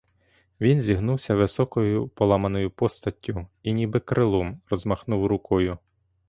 [0.61, 5.77] Він зігнувся високою поламаною постаттю і, ніби крилом, розмахував рукою.